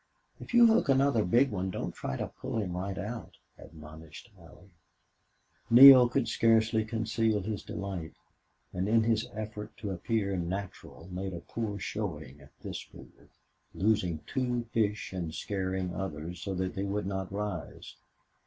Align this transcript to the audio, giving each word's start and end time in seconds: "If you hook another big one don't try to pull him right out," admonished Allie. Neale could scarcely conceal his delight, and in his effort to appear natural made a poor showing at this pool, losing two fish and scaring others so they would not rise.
"If 0.39 0.55
you 0.55 0.65
hook 0.65 0.89
another 0.89 1.23
big 1.23 1.51
one 1.51 1.69
don't 1.69 1.93
try 1.93 2.17
to 2.17 2.25
pull 2.29 2.57
him 2.57 2.75
right 2.75 2.97
out," 2.97 3.37
admonished 3.59 4.31
Allie. 4.39 4.71
Neale 5.69 6.09
could 6.09 6.27
scarcely 6.27 6.83
conceal 6.83 7.39
his 7.43 7.61
delight, 7.61 8.15
and 8.73 8.89
in 8.89 9.03
his 9.03 9.27
effort 9.35 9.77
to 9.77 9.91
appear 9.91 10.35
natural 10.37 11.07
made 11.11 11.35
a 11.35 11.39
poor 11.41 11.77
showing 11.77 12.41
at 12.41 12.49
this 12.61 12.83
pool, 12.83 13.09
losing 13.75 14.21
two 14.25 14.63
fish 14.71 15.13
and 15.13 15.35
scaring 15.35 15.93
others 15.93 16.41
so 16.41 16.55
they 16.55 16.83
would 16.83 17.05
not 17.05 17.31
rise. 17.31 17.95